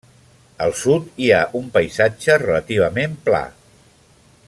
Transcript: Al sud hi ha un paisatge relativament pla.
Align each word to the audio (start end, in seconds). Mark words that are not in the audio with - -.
Al 0.67 0.71
sud 0.79 1.11
hi 1.25 1.29
ha 1.35 1.41
un 1.61 1.67
paisatge 1.77 2.39
relativament 2.47 3.15
pla. 3.29 3.43